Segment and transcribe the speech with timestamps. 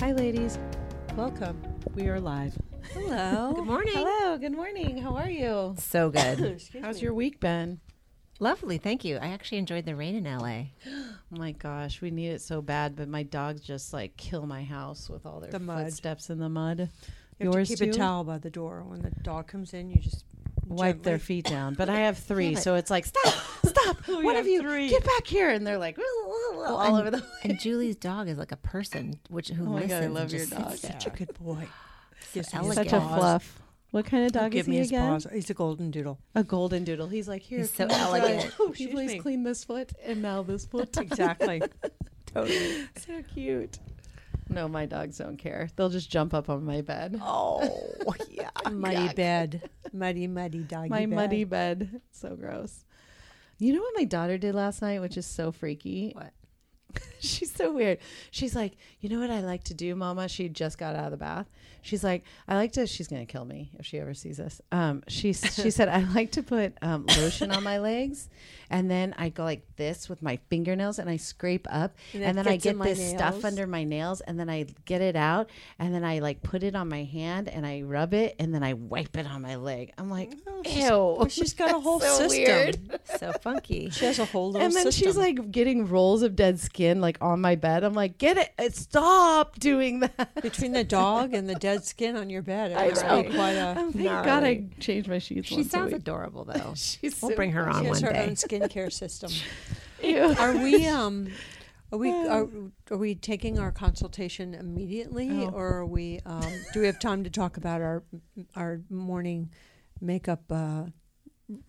[0.00, 0.58] Hi, ladies.
[1.16, 1.62] Welcome.
[1.94, 2.56] We are live.
[2.92, 3.52] Hello.
[3.56, 3.92] Good morning.
[3.94, 4.36] Hello.
[4.38, 4.98] Good morning.
[4.98, 5.74] How are you?
[5.78, 6.60] So good.
[6.82, 7.02] How's me.
[7.02, 7.80] your week been?
[8.40, 8.78] Lovely.
[8.78, 9.18] Thank you.
[9.18, 10.64] I actually enjoyed the rain in LA.
[10.86, 14.64] Oh my gosh, we need it so bad, but my dogs just like kill my
[14.64, 15.84] house with all their The mud.
[15.84, 16.88] footsteps in the mud.
[17.38, 17.96] You have Yours to keep too?
[17.96, 19.90] a towel by the door when the dog comes in.
[19.90, 20.24] You just
[20.76, 21.74] Wipe their feet down.
[21.74, 23.96] But I have three, so it's like stop, stop.
[24.08, 24.88] You One have of you three.
[24.88, 25.98] get back here, and they're like
[26.56, 27.24] all and, over the.
[27.44, 29.92] And Julie's dog is like a person, which who Oh my listens.
[29.92, 30.72] God, I love your dog.
[30.76, 31.66] Such a good boy.
[32.32, 32.84] Gives me elegant.
[32.84, 33.62] his Such a fluff.
[33.90, 35.10] What kind of dog is he again?
[35.10, 35.26] paws.
[35.32, 36.18] He's a golden doodle.
[36.34, 37.08] A golden doodle.
[37.08, 37.58] He's like here.
[37.58, 38.50] He's so can elegant.
[38.60, 39.18] Oh, Excuse please me.
[39.18, 40.96] clean this foot and now this foot.
[40.96, 41.62] Exactly.
[42.32, 42.88] totally.
[42.96, 43.78] So cute.
[44.52, 45.68] No, my dogs don't care.
[45.76, 47.18] They'll just jump up on my bed.
[47.22, 48.50] oh, yeah.
[48.70, 49.16] Muddy yuck.
[49.16, 49.70] bed.
[49.92, 51.10] Muddy, muddy doggy my bed.
[51.10, 52.00] muddy bed.
[52.10, 52.84] So gross.
[53.58, 56.12] You know what my daughter did last night, which is so freaky?
[56.14, 56.32] What?
[57.20, 57.98] She's so weird.
[58.30, 60.28] She's like, you know what I like to do, Mama?
[60.28, 61.46] She just got out of the bath.
[61.84, 62.86] She's like, I like to.
[62.86, 64.60] She's gonna kill me if she ever sees this.
[64.70, 68.28] Um, she she said I like to put um, lotion on my legs,
[68.70, 72.38] and then I go like this with my fingernails, and I scrape up, And and,
[72.38, 75.50] then I get my this stuff under my nails, and then I get it out,
[75.80, 78.62] and then I like put it on my hand, and I rub it, and then
[78.62, 79.92] I wipe it on my leg.
[79.98, 80.90] I'm like, Oh, she's- ew.
[81.18, 82.44] well, she's got a whole So system.
[82.44, 83.00] weird.
[83.18, 83.90] So funky.
[83.90, 85.08] She has a whole little And then system.
[85.08, 87.84] she's like getting rolls of dead skin like on my bed.
[87.84, 90.42] I'm like, get it, uh, stop doing that.
[90.42, 92.72] between the dog and the dead skin on your bed.
[92.72, 93.22] I must know.
[93.22, 93.74] be quite a.
[93.78, 95.48] Oh, thank God I changed my sheets.
[95.48, 96.00] She once a sounds week.
[96.02, 96.72] adorable though.
[96.76, 98.24] She's We'll so bring her on She has one her day.
[98.24, 99.30] own skincare system.
[100.38, 101.28] Are we um
[101.92, 102.48] are we are,
[102.90, 105.50] are we taking our consultation immediately Oh.
[105.50, 108.02] or are we um do we have time to talk about our
[108.56, 109.50] our morning
[110.00, 110.84] makeup uh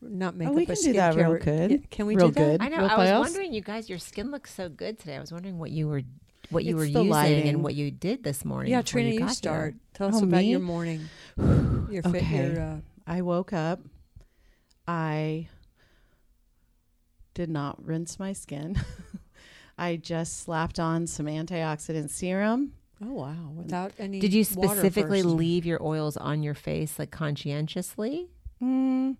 [0.01, 1.71] not makeup we but can do that real good.
[1.71, 2.39] Yeah, Can we Real do that?
[2.59, 2.61] good.
[2.61, 2.77] I know.
[2.77, 3.19] Real I was close?
[3.21, 5.15] wondering, you guys, your skin looks so good today.
[5.15, 6.01] I was wondering what you were,
[6.49, 7.47] what you It's were using lighting.
[7.49, 8.71] and what you did this morning.
[8.71, 9.33] Yeah, before Trina, you, you, got here.
[9.35, 9.75] start.
[9.93, 10.51] Tell us Oh, about me?
[10.51, 11.01] your morning.
[11.89, 12.51] Your fit Okay.
[12.53, 13.79] your uh, I woke up.
[14.87, 15.47] I
[17.33, 18.75] did not rinse my skin.
[19.77, 22.73] I just slapped on some antioxidant serum.
[23.03, 25.35] Oh wow, without any Did you water specifically first.
[25.35, 28.29] leave your oils on your face like conscientiously?
[28.61, 29.17] Mm,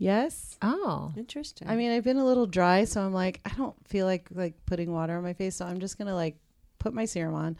[0.00, 0.58] yes.
[0.62, 1.68] Oh, Interesting.
[1.68, 4.54] I mean, I've been a little dry, so I'm like, I don't feel like like
[4.66, 6.36] putting water on my face, so I'm just gonna like
[6.80, 7.56] put my serum on,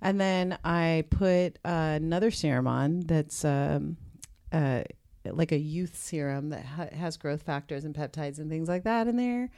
[0.00, 3.96] and then I put uh, another serum on that's um,
[4.52, 4.84] uh,
[5.26, 9.06] like a youth serum that ha- has growth factors and peptides and things like that
[9.08, 9.50] in there.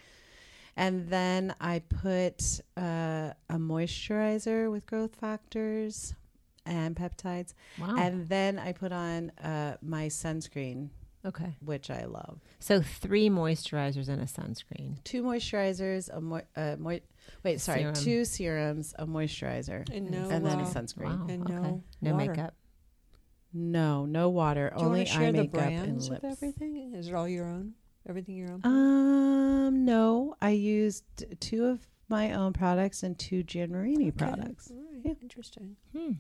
[0.79, 6.15] And then I put uh, a moisturizer with growth factors
[6.67, 7.55] and peptides.
[7.81, 7.95] wow.
[7.97, 10.91] And then I put on uh, my sunscreen,
[11.27, 11.57] okay.
[11.65, 12.41] which I love.
[12.59, 15.03] So three moisturizers and a sunscreen.
[15.05, 17.01] two moisturizers, a mo- uh, moi-
[17.43, 17.95] wait, sorry, Serum.
[17.95, 21.21] two serums, a moisturizer, and no and then a sunscreen.
[21.21, 21.27] Wow.
[21.29, 21.53] And okay.
[21.55, 22.31] no no water.
[22.31, 22.55] makeup.
[23.53, 26.09] No, no water, Do you only want to share eye the makeup and lips.
[26.11, 26.93] of everything?
[26.95, 27.73] Is it all your own?
[28.09, 28.61] Everything your own?
[28.65, 31.05] Um, no, I used
[31.41, 34.11] two of my own products and two Jan Marini Okay.
[34.19, 34.71] products.
[34.71, 35.01] All right.
[35.05, 35.15] Yeah.
[35.23, 35.77] Interesting.
[35.97, 36.13] Hmm.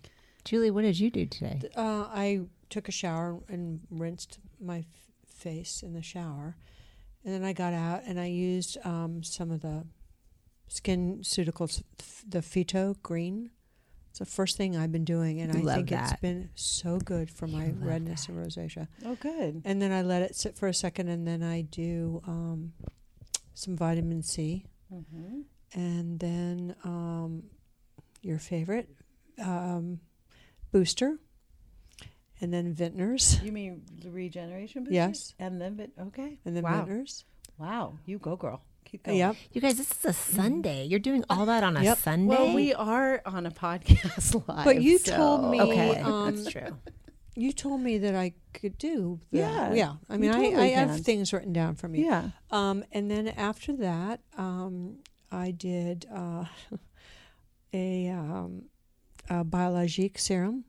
[0.45, 1.61] Julie, what did you do today?
[1.77, 2.41] Uh, I
[2.71, 4.84] took a shower and rinsed my f-
[5.27, 6.56] face in the shower,
[7.25, 9.84] and then I got out and I used um, some of the
[10.69, 11.82] skin SkinCeuticals,
[12.28, 13.50] the Phyto Green.
[14.10, 17.31] It's the first thing I've been doing, and I Love think it's been so good
[17.31, 18.88] for my love redness and rosacea.
[19.04, 19.60] Oh, good.
[19.65, 22.72] And then I let it sit for a second, and then I do um,
[23.54, 25.41] some vitamin C, Mm-hmm.
[25.75, 27.43] and then um,
[28.22, 28.88] your favorite
[29.43, 29.98] um,
[30.72, 31.19] booster,
[32.41, 34.95] and then Vintners, You mean the regeneration boosters?
[34.95, 35.35] Yes.
[35.39, 37.25] and then but okay, and then wow, Vintners.
[37.59, 39.19] wow, you go, girl, keep going.
[39.19, 39.37] Yep.
[39.53, 40.85] You guys, this is a Sunday.
[40.85, 41.99] You're doing all that on a Yep.
[41.99, 42.27] Sunday.
[42.37, 46.51] Well, we are on a podcast live, But you so- told me, okay, um, that's
[46.51, 46.77] true.
[47.39, 49.21] You told me that I could do.
[49.31, 49.93] The, Yeah, yeah.
[50.09, 52.03] I you mean, I, I have things written down for me.
[52.03, 52.31] Yeah.
[52.51, 55.01] Um, and then after that, um,
[55.31, 56.47] I did uh,
[57.75, 58.63] a, um,
[59.28, 60.65] a biologique serum,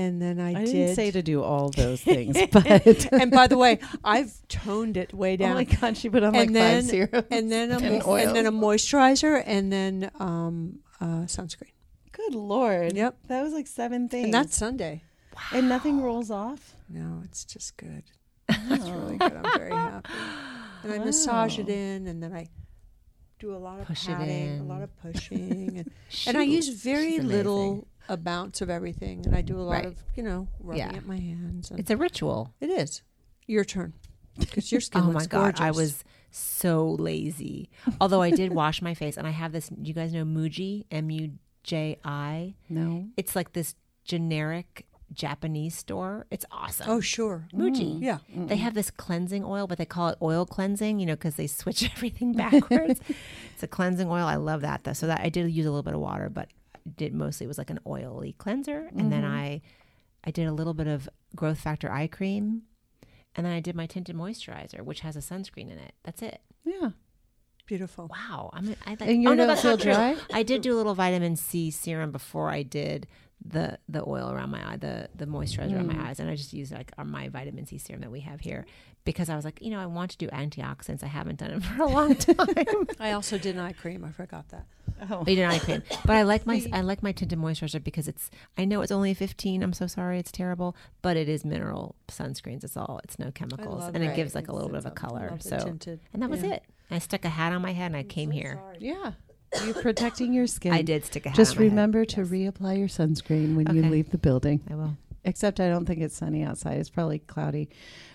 [0.00, 0.72] and then I, I, did.
[0.72, 2.66] didn't say to do all those things, but
[3.12, 5.54] and by the way, I've toned it way oh down.
[5.54, 7.26] my god, she put on like And then- five serums.
[7.30, 11.72] and then a and mo- and then a moisturizer, and then um, uh, sunscreen.
[12.12, 12.96] Good lord.
[12.96, 13.16] Yep.
[13.28, 14.24] That was like seven things.
[14.26, 15.02] And that's Sunday.
[15.52, 16.76] and nothing rolls off.
[16.88, 18.04] No, it's just good.
[18.48, 19.32] It's really good.
[19.32, 20.10] I'm very happy.
[20.82, 22.48] And I massage it in, and then I
[23.38, 25.90] do a lot of Push it patting, a lot of pushing, and,
[26.26, 27.24] and I use very she's
[28.10, 29.86] little amounts of everything, and I do a lot Right.
[29.86, 30.96] of you know rubbing Yeah.
[30.96, 31.70] at my hands.
[31.70, 32.54] And It's a ritual.
[32.60, 33.02] it is
[33.46, 33.92] your turn.
[34.38, 37.68] Because your skin Oh my god, I was so lazy.
[38.00, 39.68] Although I did wash my face, and I have this.
[39.68, 40.84] Do you guys know Muji?
[40.90, 41.32] M U
[41.64, 42.54] J I.
[42.68, 43.08] No.
[43.16, 43.74] It's like this
[44.04, 46.26] generic Japanese store.
[46.30, 46.88] It's awesome.
[46.88, 47.48] Oh, sure.
[47.52, 47.98] Muji.
[47.98, 48.02] Mm.
[48.02, 48.18] Yeah.
[48.46, 51.46] They have this cleansing oil, but they call it oil cleansing, you know, because they
[51.60, 53.00] switch everything backwards.
[53.54, 54.24] it's a cleansing oil.
[54.26, 54.92] I love that though.
[54.92, 56.48] So that I did use a little bit of water, but
[56.96, 58.88] did mostly was like an oily cleanser.
[58.96, 59.34] And then mm-hmm.
[59.34, 59.62] I
[60.24, 62.62] I did a little bit of growth factor eye cream.
[63.36, 65.94] And then I did my tinted moisturizer, which has a sunscreen in it.
[66.02, 66.40] That's it.
[66.64, 66.90] Yeah.
[67.66, 68.08] Beautiful.
[68.08, 68.50] Wow.
[68.52, 69.92] I'm I like And you oh, no, feel not true.
[69.92, 70.16] dry?
[70.32, 73.06] I did do a little vitamin C serum before I did
[73.44, 75.96] the the oil around my eye, the the moisturizer on Mm.
[75.96, 78.40] my eyes, and I just used like our, my vitamin C serum that we have
[78.40, 78.66] here
[79.04, 81.02] because I was like, you know, I want to do antioxidants.
[81.02, 82.86] I haven't done it for a long time.
[82.98, 84.04] I also did an eye cream.
[84.04, 84.66] I forgot that.
[85.10, 85.20] Oh.
[85.26, 88.30] I did eye cream, but I like my I like my tinted moisturizer because it's
[88.58, 89.62] I know it's only 15.
[89.62, 92.62] I'm so sorry, it's terrible, but it is mineral sunscreens.
[92.64, 94.16] It's all it's no chemicals, and it Right.
[94.16, 95.38] gives like a little bit of a color.
[95.40, 96.00] So tinted.
[96.12, 96.54] and that was Yeah.
[96.56, 96.64] it.
[96.90, 98.60] I stuck a hat on my head and I came here.
[98.80, 99.12] Yeah.
[99.64, 100.72] You're protecting your skin.
[100.72, 101.36] I did stick a hat.
[101.36, 101.70] Just my head.
[101.70, 102.28] remember to Yes.
[102.30, 104.60] reapply your sunscreen when you leave the building.
[104.70, 104.96] I will.
[105.24, 106.78] Except I don't think it's sunny outside.
[106.78, 107.68] It's probably cloudy.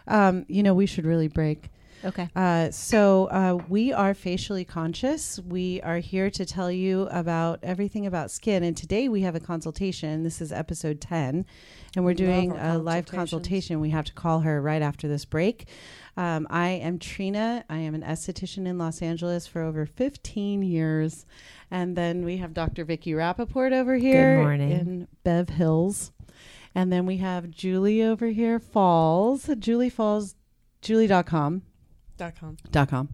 [0.08, 1.70] Um, you know, we should really break.
[2.04, 2.30] Okay.
[2.36, 5.40] Uh, so uh, we are facially conscious.
[5.40, 8.64] We are here to tell you about everything about skin.
[8.64, 10.24] And today we have a consultation.
[10.24, 11.46] This is episode 10.
[11.96, 13.80] And we're doing a live consultation.
[13.80, 15.68] We have to call her right after this break.
[16.18, 17.66] Um, I am Trina.
[17.70, 21.26] I am an esthetician in Los Angeles for over 15 years.
[21.70, 22.86] And then we have Dr.
[22.86, 24.72] Vicky Rappaport over here Good morning.
[24.72, 26.12] in Bev Hills.
[26.74, 30.36] And then we have Julie over here, Falls, Julie Falls,
[30.82, 31.62] julie.com
[32.18, 32.56] Dot com.
[32.72, 33.10] dot com.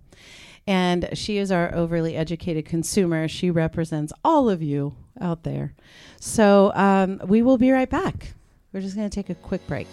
[0.67, 3.27] And she is our overly educated consumer.
[3.27, 5.73] She represents all of you out there.
[6.19, 8.33] So um, we will be right back.
[8.71, 9.87] We're just going to take a quick break.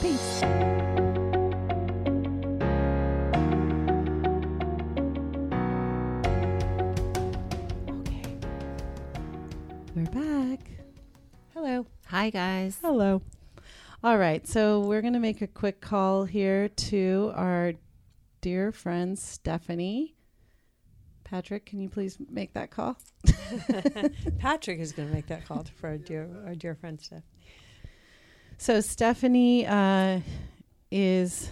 [0.00, 0.42] Peace.
[12.10, 12.78] Hi guys.
[12.80, 13.20] Hello.
[14.02, 14.48] All right.
[14.48, 17.74] So we're going to make a quick call here to our
[18.40, 20.14] dear friend Stephanie.
[21.24, 22.96] Patrick, can you please make that call?
[24.38, 27.24] Patrick is going to make that call for our dear, our dear friend Steph.
[28.56, 30.20] So Stephanie uh,
[30.90, 31.50] is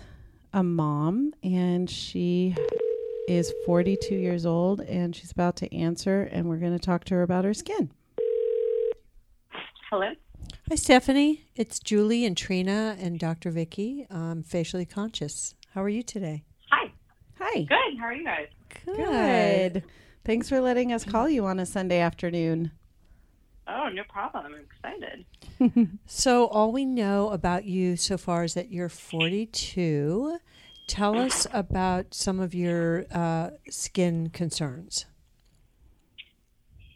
[0.54, 2.56] a mom and she
[3.28, 7.14] is 42 years old and she's about to answer and we're going to talk to
[7.16, 7.90] her about her skin.
[9.90, 10.12] Hello.
[10.68, 11.46] Hi, Stephanie.
[11.54, 13.50] It's Julie and Trina and Dr.
[13.50, 15.54] Vicky, um, facially conscious.
[15.74, 16.44] How are you today?
[16.70, 16.92] Hi.
[17.38, 17.62] Hi.
[17.62, 17.98] Good.
[17.98, 18.48] How are you guys?
[18.84, 19.84] Good.
[20.24, 22.72] Thanks for letting us call you on a Sunday afternoon.
[23.68, 24.46] Oh, no problem.
[24.46, 25.24] I'm excited.
[26.06, 30.38] So, all we know about you so far is that you're 42.
[30.86, 35.06] Tell us about some of your uh, skin concerns.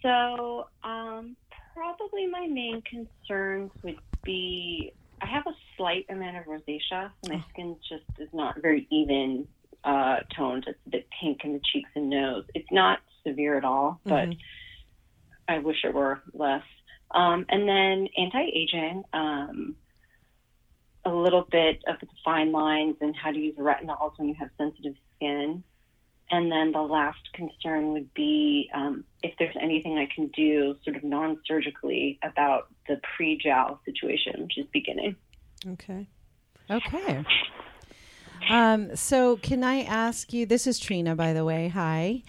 [0.02, 1.36] So, um,
[1.74, 7.12] probably my main concerns would be I have a slight amount of rosacea.
[7.22, 9.46] My skin just is not very even
[9.84, 10.64] uh, toned.
[10.66, 12.44] It's a bit pink in the cheeks and nose.
[12.54, 14.38] It's not severe at all, but Mhm.
[15.48, 16.64] I wish it were less.
[17.10, 19.76] Um, and then anti-aging, um,
[21.04, 24.50] a little bit of the fine lines and how to use retinols when you have
[24.56, 25.64] sensitive skin.
[26.30, 30.96] And then the last concern would be um, if there's anything I can do sort
[30.96, 35.16] of non-surgically about the pre-jowl situation, which is beginning.
[35.66, 36.06] Okay.
[36.70, 37.24] Okay.
[38.48, 41.68] Um, so can I ask you, this is Trina, by the way.
[41.68, 42.22] Hi.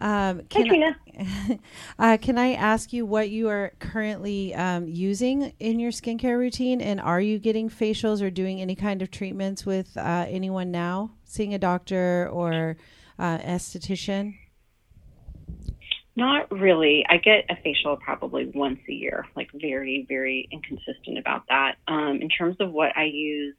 [0.00, 0.96] Um, Hi, can, Trina.
[1.98, 6.80] uh, can I ask you what you are currently um, using in your skincare routine?
[6.80, 11.12] And are you getting facials or doing any kind of treatments with uh, anyone now?
[11.24, 12.76] Seeing a doctor or
[13.22, 14.34] uh, esthetician?
[16.16, 17.06] Not really.
[17.08, 21.76] I get a facial probably once a year, like very, very inconsistent about that.
[21.88, 23.54] Um, in terms of what I use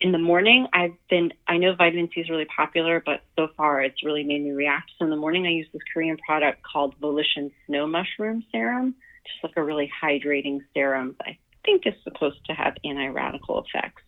[0.00, 3.82] in the morning, I've been, I know vitamin C is really popular, but so far
[3.82, 4.90] it's really made me react.
[4.98, 8.94] So in the morning, I use this Korean product called Volition Snow Mushroom Serum,
[9.26, 13.62] just like a really hydrating serum that I think is supposed to have anti radical
[13.62, 14.02] effects.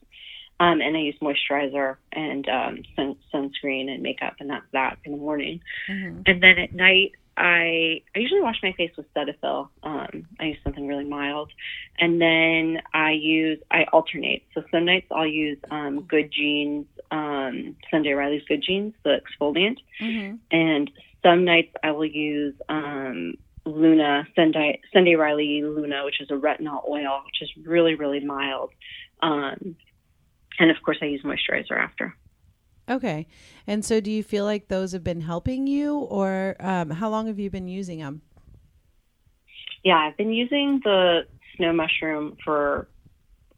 [0.65, 5.13] Um, and I use moisturizer and um, sun- sunscreen and makeup, and that's that in
[5.13, 5.61] the morning.
[5.91, 6.23] Mm-hmm.
[6.27, 9.69] And then at night, I I usually wash my face with Cetaphil.
[9.83, 11.51] Um, I use something really mild,
[11.99, 14.43] and then I use I alternate.
[14.55, 19.79] So some nights I'll use um, Good Genes, um, Sunday Riley's Good Genes, the exfoliant,
[20.01, 20.37] Mm-hmm.
[20.51, 20.91] and
[21.23, 23.35] some nights I will use um,
[23.67, 28.71] Luna Sunday Sunday Riley Luna, which is a retinol oil, which is really really mild.
[29.21, 29.77] Um,
[30.59, 32.17] and of course, I use moisturizer after.
[32.89, 33.27] Okay.
[33.67, 37.27] And so do you feel like those have been helping you or um, how long
[37.29, 38.23] have you been using them?
[39.83, 42.89] Yeah, I've been using the snow mushroom for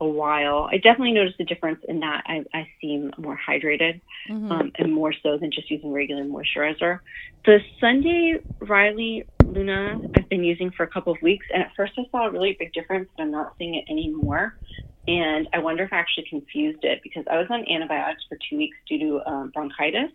[0.00, 0.68] a while.
[0.70, 4.50] I definitely noticed a difference in that I, I seem more hydrated Mhm.
[4.50, 7.00] um, and more so than just using regular moisturizer.
[7.44, 11.92] The Sunday Riley Luna I've been using for a couple of weeks, and at first
[11.96, 14.58] I saw a really big difference, but I'm not seeing it anymore.
[15.08, 18.56] And I wonder if I actually confused it because I was on antibiotics for two
[18.56, 20.10] weeks due to um, bronchitis,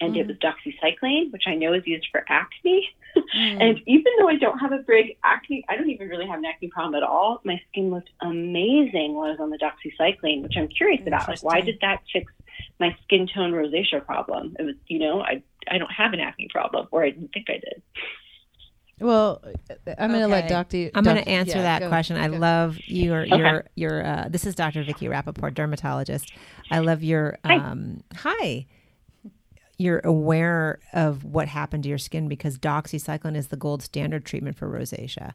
[0.00, 2.88] and it was doxycycline, which I know is used for acne.
[3.16, 3.60] Mm.
[3.60, 6.44] And even though I don't have a big acne, I don't even really have an
[6.44, 7.40] acne problem at all.
[7.44, 11.28] My skin looked amazing when I was on the doxycycline, which I'm curious about.
[11.28, 12.32] Like, why did that fix
[12.80, 14.56] my skin tone rosacea problem?
[14.58, 17.46] It was, you know, I I don't have an acne problem, or I didn't think
[17.48, 17.82] I did.
[19.00, 19.42] Well,
[19.98, 20.48] I'm going to let Okay.
[20.88, 20.90] Dr.
[20.94, 22.16] I'm going to answer yeah, that go- question.
[22.16, 23.36] I love your Okay.
[23.38, 24.06] your your.
[24.06, 24.84] Uh, this is Dr.
[24.84, 26.32] Vicky Rappaport, dermatologist.
[26.70, 27.56] I love your Hi.
[27.56, 28.66] um, hi.
[29.76, 34.56] You're aware of what happened to your skin because doxycycline is the gold standard treatment
[34.56, 35.32] for rosacea.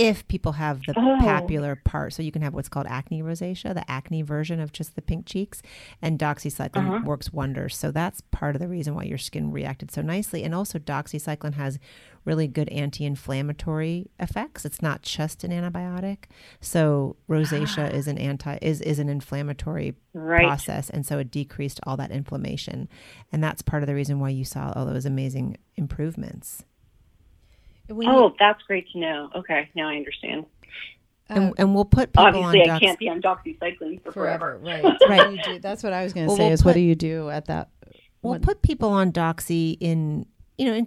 [0.00, 1.18] If people have the Oh.
[1.20, 4.94] papular part, so you can have what's called acne rosacea, the acne version of just
[4.96, 5.60] the pink cheeks,
[6.00, 7.00] and doxycycline Uh-huh.
[7.02, 7.76] works wonders.
[7.76, 10.42] So that's part of the reason why your skin reacted so nicely.
[10.42, 11.78] And also, doxycycline has
[12.24, 14.64] really good anti-inflammatory effects.
[14.64, 16.24] It's not just an antibiotic.
[16.60, 20.40] So rosacea is an anti is is an inflammatory Right.
[20.42, 22.88] process, and so it decreased all that inflammation,
[23.32, 26.64] and that's part of the reason why you saw all those amazing improvements.
[27.90, 29.30] When you- Oh, that's great to know.
[29.34, 30.46] Okay, now I understand.
[31.28, 34.58] and, and we'll put people Obviously, on I dox- can't be on doxycycline for forever,
[34.62, 34.82] forever.
[34.88, 34.96] right?
[35.08, 35.44] Right.
[35.44, 35.58] Do?
[35.60, 36.44] That's what I was going to Well, say.
[36.44, 37.68] we'll is what do you do at that?
[38.22, 40.26] We'll what- put people on doxy in
[40.58, 40.86] you know in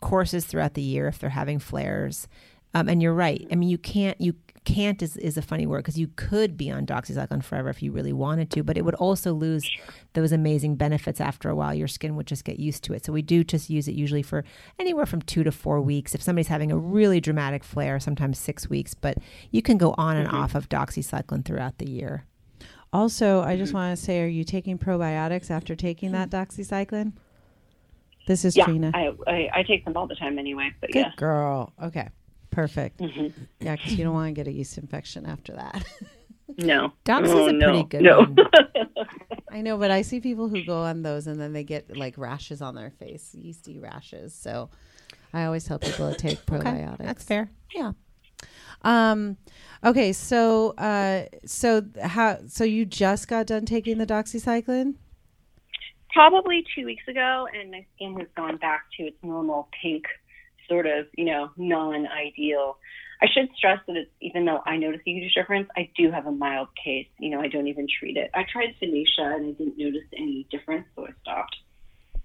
[0.00, 2.28] courses throughout the year if they're having flares.
[2.74, 3.46] Um, and you're right.
[3.52, 4.34] I mean, you can't you
[4.64, 7.92] can't is, is a funny word because you could be on doxycycline forever if you
[7.92, 9.68] really wanted to, but it would also lose
[10.14, 11.74] those amazing benefits after a while.
[11.74, 13.04] Your skin would just get used to it.
[13.04, 14.44] So we do just use it usually for
[14.78, 16.14] anywhere from two to four weeks.
[16.14, 19.18] If somebody's having a really dramatic flare, sometimes six weeks, but
[19.50, 20.36] you can go on and mm-hmm.
[20.36, 22.26] off of doxycycline throughout the year.
[22.92, 27.12] Also, I just want to say, are you taking probiotics after taking that doxycycline?
[28.26, 28.90] This is Yeah, Trina.
[28.94, 30.72] I, I I take them all the time anyway.
[30.80, 31.72] But Good yeah, girl.
[31.82, 32.08] Okay.
[32.54, 33.00] Perfect.
[33.00, 33.32] Mhm.
[33.60, 35.84] Yeah, because you don't want to get a yeast infection after that.
[36.58, 37.66] no, Doxy's oh, a no.
[37.66, 38.18] pretty good no.
[38.20, 38.36] one.
[39.50, 42.16] I know, but I see people who go on those and then they get like
[42.16, 44.34] rashes on their face, yeasty rashes.
[44.34, 44.70] So
[45.32, 46.94] I always tell people to take probiotics.
[46.94, 47.50] Okay, That's fair.
[47.74, 47.92] Yeah.
[48.82, 49.36] Um,
[49.84, 54.94] okay, so uh, so how so you just got done taking the doxycycline?
[56.12, 60.04] Probably two weeks ago, and my skin has gone back to its normal pink,
[60.68, 62.78] sort of, you know, non-ideal.
[63.22, 66.26] I should stress that it's, even though I notice a huge difference, I do have
[66.26, 67.06] a mild case.
[67.18, 68.30] You know, I don't even treat it.
[68.34, 71.56] I tried Finacea and I didn't notice any difference, so I stopped.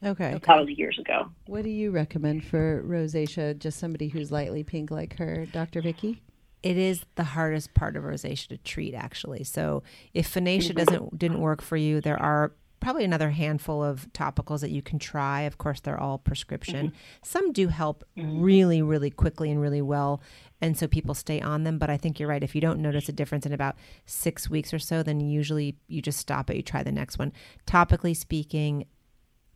[0.03, 0.39] Okay.
[0.45, 1.29] That was years ago.
[1.45, 3.57] What do you recommend for rosacea?
[3.57, 5.81] Just somebody who's lightly pink like her, Dr.
[5.81, 6.21] Vicky?
[6.61, 10.77] it is the hardest part of rosacea to treat actually so if Finacea mm-hmm.
[10.77, 14.99] doesn't didn't work for you there are probably another handful of topicals that you can
[14.99, 15.41] try.
[15.41, 16.87] Of course they're all prescription.
[16.87, 16.95] Mm-hmm.
[17.23, 18.41] Some do help mm-hmm.
[18.41, 20.21] really really quickly and really well
[20.61, 22.43] and so people stay on them but i think you're right.
[22.43, 26.01] If you don't notice a difference in about six weeks or so then usually you
[26.01, 27.33] just stop it you try the next one.
[27.65, 28.85] Topically speaking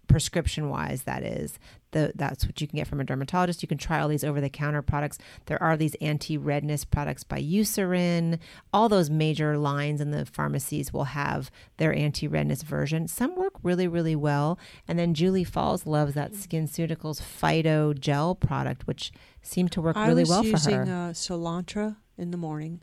[0.08, 1.58] prescription wise that is
[1.92, 3.62] the that's what you can get from a dermatologist.
[3.62, 5.18] You can try all these over the counter products.
[5.46, 8.40] There are these anti-redness products by Eucerin.
[8.74, 13.08] All those major lines in the pharmacies will have their anti-redness version.
[13.08, 14.60] Some work really really well.
[14.88, 20.08] And then Julie Falls loves that SkinCeuticals Phyto gel product which seemed to work I
[20.08, 22.82] really was well for using her uh, Soolantra in the morning.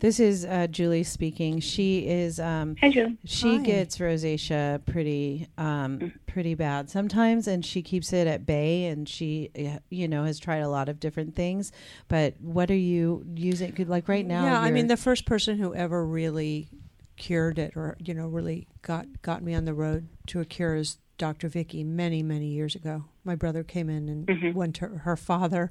[0.00, 1.60] This is uh, Julie speaking.
[1.60, 3.18] She is um, Hi, Julie.
[3.26, 3.62] she Hi.
[3.62, 8.86] gets rosacea pretty um, pretty bad sometimes, and she keeps it at bay.
[8.86, 11.70] And she, uh, you know, has tried a lot of different things.
[12.08, 13.74] But what are you using?
[13.86, 14.44] Like right now?
[14.44, 16.68] yeah, I mean the first person who ever really
[17.16, 20.76] cured it, or you know, really got got me on the road to a cure
[20.76, 21.48] is Dr.
[21.48, 23.04] Vicky many many years ago.
[23.22, 24.54] My brother came in and Mhm.
[24.54, 25.70] went to her father,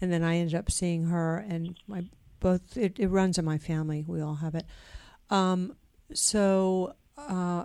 [0.00, 2.02] and then I ended up seeing her and my
[2.40, 2.76] both.
[2.76, 4.04] It, it runs in my family.
[4.06, 4.64] We all have it.
[5.30, 5.76] Um,
[6.12, 7.64] so uh,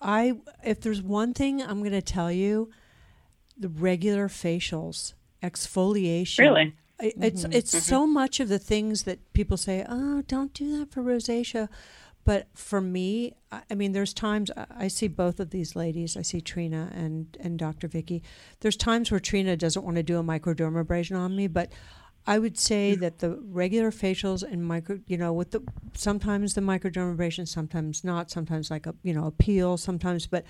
[0.00, 2.70] I, if there's one thing I'm going to tell you,
[3.56, 6.38] the regular facials, exfoliation.
[6.40, 6.74] Really?
[7.00, 10.90] I- It's it's so much of the things that people say, oh, don't do that
[10.92, 11.68] for rosacea.
[12.26, 13.32] But for me,
[13.70, 16.16] I mean, there's times I I see both of these ladies.
[16.18, 17.88] I see Trina and and Dr.
[17.88, 18.22] Vicky.
[18.60, 21.72] There's times where Trina doesn't want to do a microdermabrasion on me, but
[22.26, 25.62] I would say that the regular facials and micro, you know, with the
[25.94, 30.44] sometimes the microdermabrasion, sometimes not, sometimes like a you know a peel, sometimes, but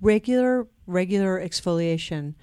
[0.00, 2.34] regular regular exfoliation.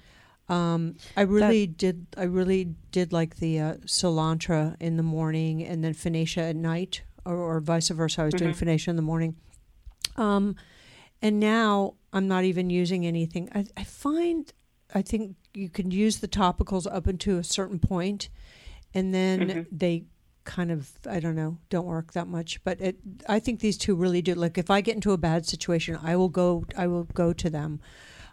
[0.48, 2.06] Um, I really did.
[2.16, 7.02] I really did like the uh, Soolantra in the morning, and then Finacea at night,
[7.24, 8.22] or, or vice versa.
[8.22, 9.36] I was doing Finacea in the morning.
[10.16, 10.54] Um,
[11.20, 13.48] and now I'm not even using anything.
[13.54, 14.52] I, I find
[14.94, 18.28] I think you can use the topicals up until a certain point,
[18.96, 20.04] and then they
[20.44, 22.62] kind of I don't know don't work that much.
[22.64, 22.96] But it,
[23.28, 24.34] I think these two really do.
[24.34, 26.64] Like if I get into a bad situation, I will go.
[26.76, 27.80] I will go to them.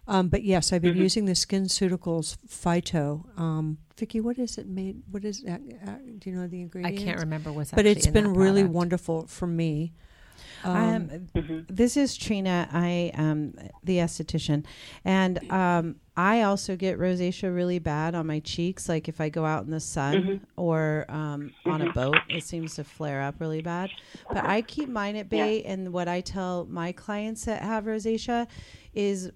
[0.05, 3.39] Um, but yes, I've been using the SkinCeuticals Phyto.
[3.39, 5.01] Um, Vicky, what is it made?
[5.09, 5.61] What is that?
[5.87, 7.01] Uh, do you know the ingredients?
[7.01, 7.71] I can't remember what's.
[7.71, 8.75] But actually it's in been that really product.
[8.75, 9.93] wonderful for me.
[10.63, 11.27] Um,
[11.69, 12.67] This is Trina.
[12.71, 14.65] I am the esthetician,
[15.03, 18.87] and um, I also get rosacea really bad on my cheeks.
[18.87, 22.75] Like if I go out in the sun or um, on a boat, it seems
[22.75, 23.89] to flare up really bad.
[24.27, 28.47] But I keep mine at bay, and what I tell my clients that have rosacea
[28.93, 29.31] is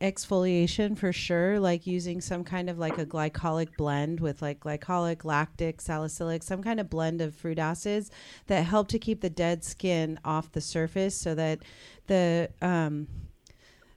[0.00, 5.24] exfoliation for sure like using some kind of like a glycolic blend with like glycolic
[5.24, 8.10] lactic salicylic some kind of blend of fruit acids
[8.48, 11.60] that help to keep the dead skin off the surface so that
[12.08, 13.06] the um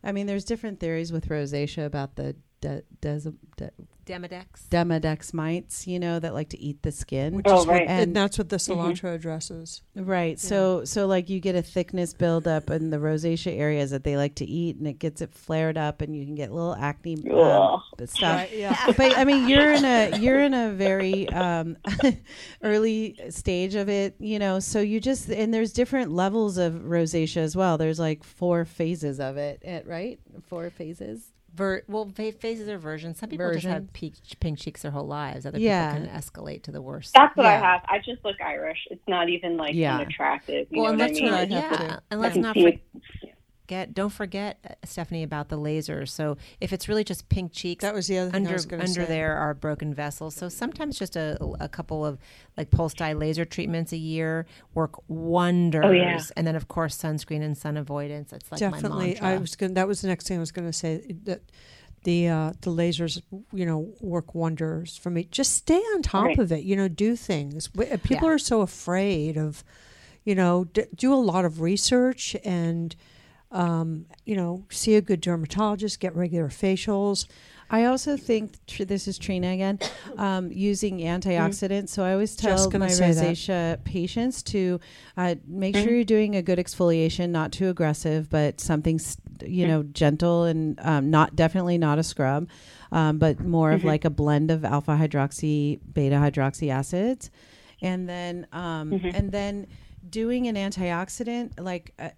[0.03, 3.71] i mean there's different theories with rosacea about the de- des- de-
[4.05, 4.67] Demodex.
[4.69, 7.87] demodex mites you know that like to eat the skin which Oh, is what, right.
[7.87, 9.81] and And- that's what the Soolantra addresses.
[9.95, 10.39] Right.
[10.39, 14.35] So so like you get a thickness buildup in the rosacea areas that they like
[14.35, 17.37] to eat, and it gets it flared up, and you can get little acne um,
[17.99, 18.07] Ugh.
[18.07, 18.49] stuff.
[18.53, 18.75] yeah.
[18.97, 21.77] But I mean, you're in a you're in a very um,
[22.63, 24.59] early stage of it, you know.
[24.59, 27.77] So you just and there's different levels of rosacea as well.
[27.77, 30.19] There's like four phases of it, eh, right?
[30.47, 31.30] Four phases.
[31.53, 33.19] Ver- well, fa- phases or versions.
[33.19, 35.45] Some people just have pink, pink cheeks their whole lives.
[35.45, 35.93] Other Yeah.
[35.93, 37.13] people can escalate to the worst.
[37.13, 37.81] That's what I have.
[37.87, 38.79] I just look Irish.
[38.89, 39.95] It's not even like Yeah.
[39.97, 40.67] unattractive.
[40.69, 41.25] You well, know and what I mean?
[41.25, 42.01] what I have yeah, to.
[42.11, 43.30] and let's not see it.
[43.71, 43.93] Forget.
[43.93, 46.09] Don't forget, uh, Stephanie, about the lasers.
[46.09, 48.65] So if it's really just pink cheeks, That was the other thing I under was
[48.71, 49.05] under say.
[49.05, 50.35] there are broken vessels.
[50.35, 52.19] So sometimes just a, a couple of
[52.57, 55.85] like pulse dye laser treatments a year work wonders.
[55.85, 56.21] Oh, yeah.
[56.35, 58.33] And then of course sunscreen and sun avoidance.
[58.33, 59.73] It's like Definitely, my I was going.
[59.75, 61.15] That was the next thing I was going to say.
[61.23, 61.41] That
[62.03, 63.21] the uh, the lasers,
[63.53, 65.23] you know, work wonders for me.
[65.31, 66.39] Just stay on top Right.
[66.39, 66.63] of it.
[66.63, 67.69] You know, do things.
[67.77, 68.33] Uh, People Yeah.
[68.35, 69.63] are so afraid of,
[70.25, 72.95] you know, d- do a lot of research and.
[73.51, 77.27] Um, you know, see a good dermatologist, get regular facials.
[77.73, 79.79] I also think tr- this is Trina again,
[80.17, 81.89] um, using antioxidants.
[81.89, 83.15] So I always tell my that.
[83.15, 84.79] rosacea patients to
[85.15, 88.99] uh, make sure you're doing a good exfoliation, not too aggressive, but something
[89.45, 92.49] you know gentle and um, not definitely not a scrub,
[92.91, 97.31] um, but more of like a blend of alpha hydroxy, beta hydroxy acids,
[97.81, 99.67] and then um, and then
[100.09, 102.09] doing an antioxidant like uh,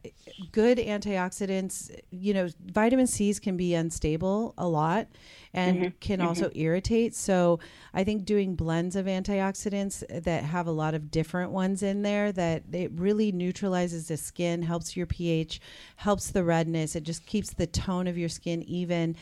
[0.52, 5.08] good antioxidants you know vitamin c's can be unstable a lot
[5.56, 7.13] and can also irritate.
[7.13, 7.60] So
[7.93, 12.32] i think doing blends of antioxidants that have a lot of different ones in there
[12.32, 15.60] that it really neutralizes the skin helps your ph
[15.98, 16.96] helps the redness.
[16.96, 19.15] It just keeps the tone of your skin even.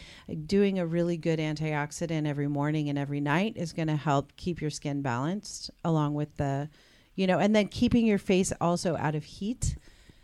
[0.45, 4.61] Doing a really good antioxidant every morning and every night is going to help keep
[4.61, 6.69] your skin balanced along with the
[7.21, 9.75] you know, and then keeping your face also out of heat.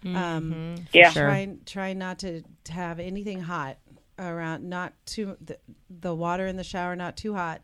[0.03, 1.11] Um, Yeah.
[1.11, 1.27] Sure.
[1.27, 3.77] Try try not to, to have anything hot
[4.17, 4.67] around.
[4.67, 7.61] Not too the, the water in the shower not too hot.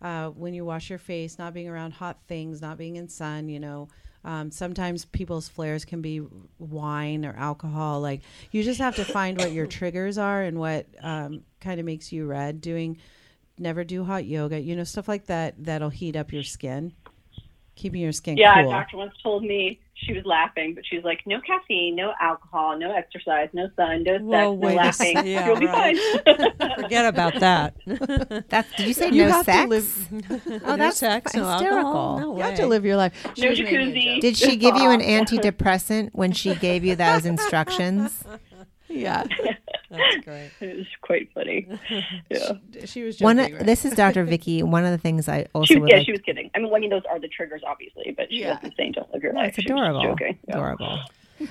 [0.00, 3.48] Uh, when you wash your face, not being around hot things, not being in sun.
[3.48, 3.88] You know,
[4.24, 6.22] um, sometimes people's flares can be
[6.58, 8.00] wine or alcohol.
[8.00, 11.86] Like you just have to find what your triggers are and what um, kind of
[11.86, 12.60] makes you red.
[12.60, 12.98] Doing
[13.58, 14.58] never do hot yoga.
[14.60, 16.94] You know, stuff like that that'll heat up your skin.
[17.82, 18.70] Keeping your skin Yeah, cool.
[18.70, 22.12] a doctor once told me she was laughing, but she was like, "No caffeine, no
[22.20, 25.16] alcohol, no exercise, no sun, no sex, Well, no wait a laughing.
[25.16, 25.96] sec- yeah, You'll be right.
[26.24, 27.74] fine." Forget about that.
[28.48, 29.68] That's, did you say You no sex?
[29.68, 30.08] live-
[30.64, 31.78] oh, that's sex, no hysterical.
[31.86, 32.18] alcohol.
[32.20, 33.14] No You have to live your life.
[33.34, 34.20] She No was making a jacuzzi.
[34.20, 38.22] Did she give you an antidepressant when she gave you those instructions?
[38.88, 39.24] Yeah,
[39.98, 40.50] That's great.
[40.60, 41.68] it was quite funny.
[42.30, 42.52] Yeah,
[42.86, 43.54] she was One, joking.
[43.56, 43.66] right?
[43.66, 44.24] this is Dr.
[44.32, 44.62] Vicky.
[44.62, 46.50] One of the things I also she was, yeah, like she was kidding.
[46.54, 48.54] I mean, well, I mean, those are the triggers, obviously, but she Yeah.
[48.54, 49.48] wasn't saying don't live your No, life.
[49.58, 50.02] it's She was just adorable.
[50.16, 50.38] joking.
[50.48, 50.54] Yeah.
[50.54, 50.98] Adorable.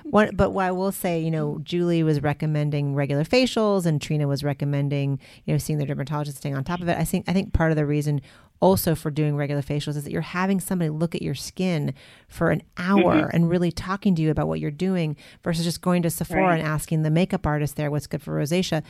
[0.03, 4.25] What, but what I will say, you know, Julie was recommending regular facials, and Trina
[4.27, 6.97] was recommending, you know, seeing the dermatologist, staying on top of it.
[6.97, 8.21] I think I think part of the reason
[8.61, 11.93] also for doing regular facials is that you're having somebody look at your skin
[12.27, 13.35] for an hour mm-hmm.
[13.35, 16.59] and really talking to you about what you're doing versus just going to Sephora Right.
[16.59, 18.83] and asking the makeup artist there what's good for rosacea.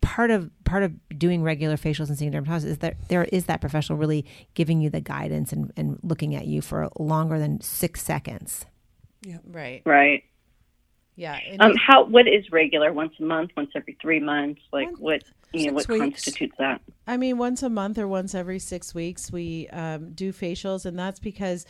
[0.00, 3.46] Part of part of doing regular facials and seeing a dermatologist is that there is
[3.46, 7.60] that professional really giving you the guidance and, and looking at you for longer than
[7.60, 8.64] six seconds.
[9.22, 9.38] Yeah.
[9.44, 9.82] Right.
[9.84, 10.24] Right.
[11.18, 11.36] Yeah.
[11.58, 12.92] Um, how what is regular?
[12.92, 13.50] Once a month?
[13.56, 14.60] Once every three months?
[14.72, 15.24] Like what?
[15.52, 16.00] You know, what weeks.
[16.00, 16.80] constitutes that?
[17.08, 20.96] I mean, once a month or once every six weeks, we um, do facials, and
[20.96, 21.66] that's because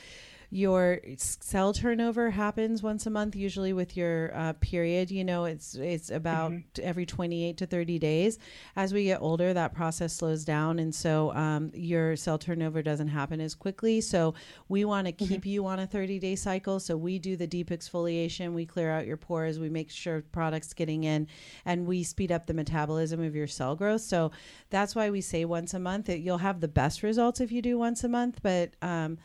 [0.51, 5.11] your cell turnover happens once a month, usually with your uh, period.
[5.11, 8.39] You know, it's it's about every twenty eight to thirty days.
[8.75, 13.09] As we get older, that process slows down, and so um, your cell turnover doesn't
[13.09, 14.01] happen as quickly.
[14.01, 14.35] So
[14.69, 16.81] we want to keep you on a thirty day cycle.
[16.81, 20.73] So we do the deep exfoliation, we clear out your pores, we make sure products
[20.73, 21.27] getting in,
[21.67, 24.01] and we speed up the metabolism of your cell growth.
[24.01, 24.31] So
[24.71, 26.07] that's why we say once a month.
[26.07, 29.19] That you'll have the best results if you do once a month, but um,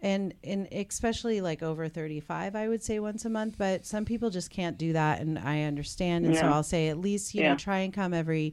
[0.00, 4.28] and and especially like over 35 i would say once a month but some people
[4.30, 7.50] just can't do that and i understand and so i'll say at least you Yeah.
[7.52, 8.52] know try and come every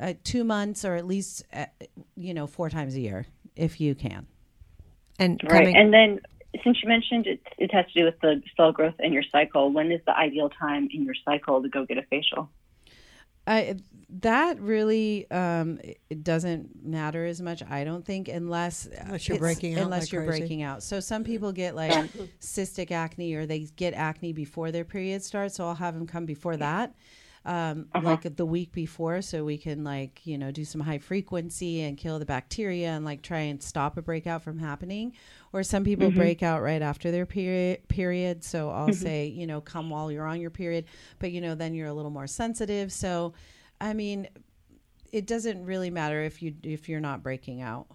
[0.00, 1.66] uh, two months or at least uh,
[2.16, 4.26] you know four times a year if you can
[5.18, 5.50] And Right.
[5.52, 6.20] coming, And then,
[6.64, 9.70] since you mentioned it, it has to do with the cell growth in your cycle.
[9.72, 12.50] When is the ideal time in your cycle to go get a facial?
[13.46, 13.76] I
[14.20, 17.62] that really um, it doesn't matter as much.
[17.68, 20.40] I don't think unless Unless you're breaking out Unless like you're crazy.
[20.40, 20.82] breaking out.
[20.82, 21.92] So some people get like
[22.40, 25.56] cystic acne or they get acne before their period starts.
[25.56, 26.94] So I'll have them come before that.
[27.46, 31.82] Um, like the week before, so we can like you know do some high frequency
[31.82, 35.12] and kill the bacteria and like try and stop a breakout from happening.
[35.52, 37.86] Or some people break out right after their period.
[37.88, 38.42] Period.
[38.44, 40.86] So I'll say you know come while you're on your period,
[41.18, 42.90] but you know then you're a little more sensitive.
[42.90, 43.34] So
[43.78, 44.26] I mean,
[45.12, 47.88] it doesn't really matter if you if you're not breaking out.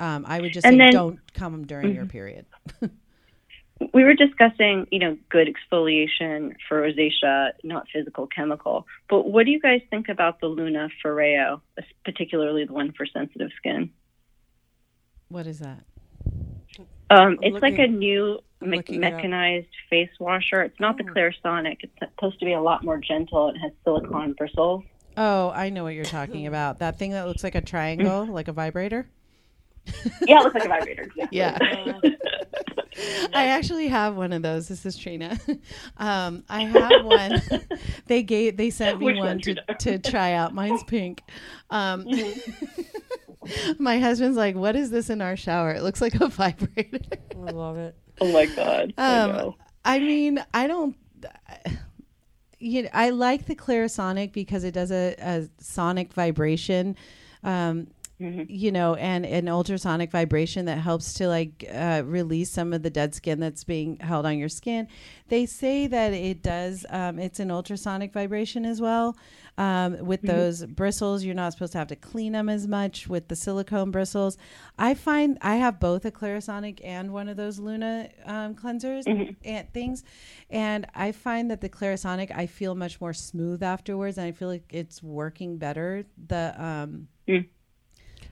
[0.00, 2.44] Um, I would just And say then- don't come during your period.
[3.92, 8.86] We were discussing, you know, good exfoliation for rosacea, not physical chemical.
[9.08, 11.60] But what do you guys think about the Luna Foreo,
[12.04, 13.90] particularly the one for sensitive skin?
[15.28, 15.84] What is that?
[17.10, 19.12] Um, I'm it's like a new me- looking up.
[19.12, 20.62] mechanized face washer.
[20.62, 21.12] It's not the Oh.
[21.12, 21.76] Clarisonic.
[21.80, 23.48] It's supposed to be a lot more gentle.
[23.50, 24.84] It has silicone bristles.
[25.18, 26.78] Oh, I know what you're talking about.
[26.78, 29.08] That thing that looks like a triangle, like a vibrator.
[30.26, 31.02] Yeah, it looks like a vibrator.
[31.02, 31.28] Exactly.
[31.38, 31.58] Yeah.
[33.34, 34.68] I actually have one of those.
[34.68, 35.38] This is Trina.
[35.98, 37.42] Um, I have one.
[38.06, 40.54] they gave they sent me Which one one, to, to try out.
[40.54, 41.22] Mine's pink.
[41.70, 42.06] Um,
[43.78, 45.72] my husband's like, "What is this in our shower?
[45.72, 46.98] It looks like a vibrator."
[47.46, 47.94] I love it.
[48.20, 48.92] oh my god.
[48.98, 49.56] I Um, know.
[49.84, 50.96] I mean, I don't.
[52.58, 56.96] You know, I like the Clarisonic because it does a, a sonic vibration,
[57.44, 57.88] um,
[58.20, 58.46] Mhm.
[58.48, 62.88] you know, and an ultrasonic vibration that helps to like uh, release some of the
[62.88, 64.88] dead skin that's being held on your skin.
[65.28, 66.86] They say that it does.
[66.88, 69.16] Um, it's an ultrasonic vibration as well.
[69.58, 73.28] Um, with those bristles, you're not supposed to have to clean them as much with
[73.28, 74.36] the silicone bristles.
[74.78, 79.04] I find I have both a Clarisonic and one of those Luna um, cleansers
[79.44, 80.04] and things,
[80.50, 84.48] and I find that the Clarisonic I feel much more smooth afterwards, and I feel
[84.48, 86.04] like it's working better.
[86.28, 87.48] The um, Mm.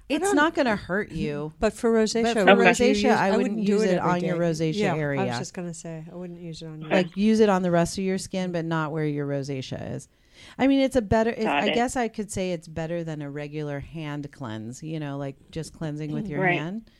[0.08, 1.52] It's don't- going to hurt you.
[1.60, 4.10] But for rosacea, But for would you rosacea, use- I wouldn't do use it every
[4.10, 5.24] on your rosacea yeah, I area.
[5.26, 6.90] was just gonna say I wouldn't use it on your.
[6.90, 10.08] Like use it on the rest of your skin, but not where your rosacea is.
[10.58, 11.30] I mean, it's a better.
[11.30, 11.74] It, I it.
[11.74, 14.82] guess I could say it's better than a regular hand cleanse.
[14.82, 16.58] You know, like just cleansing with your Right.
[16.58, 16.90] hand.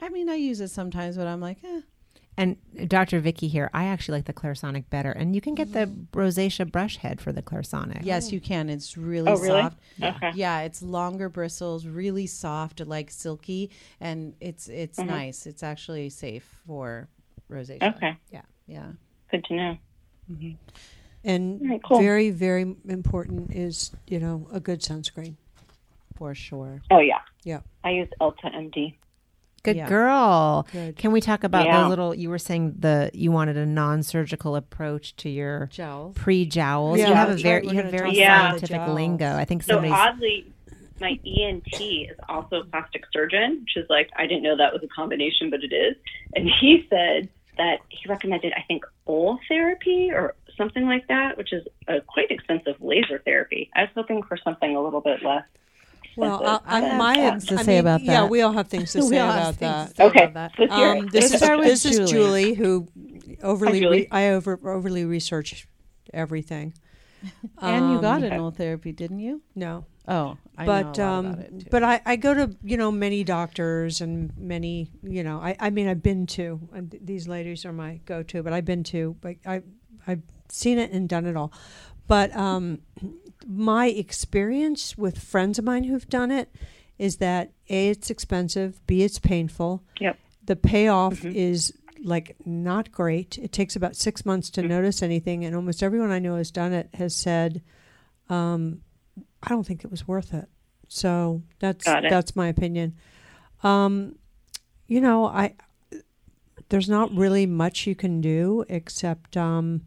[0.00, 1.80] I mean, I use it sometimes, but I'm like, eh.
[2.38, 2.56] And
[2.88, 3.20] Dr.
[3.20, 5.10] Vicky here, I actually like the Clarisonic better.
[5.10, 8.00] And you can get the rosacea brush head for the Clarisonic.
[8.04, 8.70] Yes, you can.
[8.70, 9.62] It's really Oh, really?
[9.62, 9.78] soft.
[10.02, 10.30] Okay.
[10.34, 13.70] Yeah, it's longer bristles, really soft, like silky,
[14.00, 15.06] and it's it's Mhm.
[15.06, 15.46] nice.
[15.46, 17.08] It's actually safe for
[17.50, 17.82] rosacea.
[17.96, 18.16] Okay.
[18.30, 18.42] Yeah.
[18.66, 18.92] Yeah.
[19.30, 19.78] Good to know.
[21.24, 21.98] and Alright, cool.
[22.00, 25.34] very very important is you know a good sunscreen.
[26.16, 26.82] For sure.
[26.90, 27.20] Oh yeah.
[27.44, 27.60] Yeah.
[27.84, 28.94] I use Elta MD.
[29.68, 29.88] Good Yeah.
[29.88, 30.66] girl.
[30.72, 30.96] Good.
[30.96, 31.82] Can we talk about Yeah.
[31.82, 36.14] the little, you were saying the, you wanted a non-surgical approach to your Gels.
[36.16, 36.98] pre-jowls.
[36.98, 38.16] Yeah, you have a very, you have very talk
[38.50, 38.94] scientific jowls.
[38.94, 39.36] lingo.
[39.36, 40.46] I think So oddly,
[41.00, 44.82] my ENT is also a plastic surgeon, which is like I didn't know that was
[44.82, 45.96] a combination, but it is.
[46.34, 51.52] And he said that he recommended I think oil therapy or something like that, which
[51.52, 53.70] is a quite expensive laser therapy.
[53.76, 55.44] I was hoping for something a little bit less.
[56.18, 56.62] Well, expensive.
[56.66, 58.12] I, I, have my things to I say mean, about that.
[58.12, 59.96] Yeah, we all have things to say about that.
[59.96, 60.70] say Okay, about that.
[60.70, 62.10] Um, this is start with this is Julie.
[62.10, 62.88] Julie who
[63.42, 63.98] overly Julie.
[64.02, 65.68] re- I over overly research
[66.12, 66.74] everything.
[67.60, 69.42] And you got Um, an Ultherapy, didn't you?
[69.54, 71.66] No, Oh, I but know a lot um, about it too.
[71.70, 75.70] but I, I go to you know many doctors and many you know I, I
[75.70, 78.84] mean I've been to and th- these ladies are my go to but I've been
[78.84, 79.62] to but I
[80.06, 81.52] I've seen it and done it all
[82.06, 82.80] but um,
[83.50, 86.54] my experience with friends of mine who've done it
[86.98, 90.18] is that a it's expensive b it's painful Yep.
[90.44, 91.34] the payoff Mhm.
[91.34, 91.72] is
[92.04, 93.38] like not great.
[93.38, 94.68] It takes about six months to Mhm.
[94.68, 97.60] notice anything, and almost everyone I know has done it has said,
[98.28, 98.82] um,
[99.42, 100.48] "I don't think it was worth it."
[100.86, 102.94] So that's that's my opinion.
[103.64, 104.14] Um,
[104.86, 105.54] you know, I
[106.68, 109.82] there's not really much you can do except, um,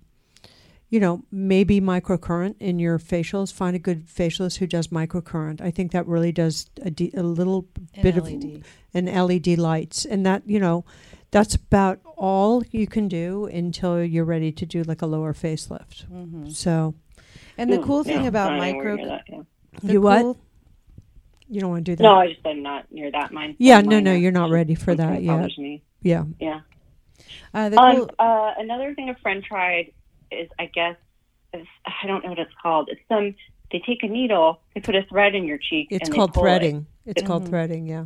[0.92, 3.52] you know, maybe microcurrent in your facials.
[3.52, 5.62] Find a good facialist who does microcurrent.
[5.62, 8.64] I think that really does a, de- a little An bit of LED.
[8.94, 10.84] and LED lights, and that you know,
[11.32, 16.04] that's about all you can do until you're ready to do like a lower facelift.
[16.08, 16.94] hmm So
[17.58, 19.42] And the cool thing yeah, about I micro, that, yeah.
[19.82, 20.22] the you what?
[20.22, 20.38] cool-
[21.48, 22.04] You don't want to do that.
[22.04, 23.32] No, I just I'm not near that.
[23.32, 23.56] Mine.
[23.60, 25.58] yeah, no, no, you're not ready for that yet.
[25.58, 25.84] me.
[26.02, 26.26] Yeah.
[26.40, 26.62] Yeah.
[27.54, 29.94] uh, the Um, cool, uh, another thing a friend tried
[30.32, 30.96] is, I guess,
[31.54, 32.90] is, I don't know what it's called.
[32.92, 33.36] It's some.
[33.72, 35.88] They take a needle, they put a thread in your cheek.
[35.92, 36.48] It's and they called pull it.
[36.48, 36.88] threading.
[37.06, 37.50] It's called Mhm.
[37.50, 37.86] threading.
[37.88, 38.06] Yeah.